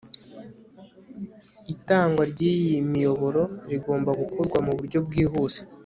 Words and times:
itangwa 1.73 2.23
ry'iyi 2.31 2.75
miyoboro 2.91 3.41
rigomba 3.71 4.11
gukorwa 4.21 4.57
mu 4.65 4.71
buryo 4.77 4.99
bwihuse 5.07 5.61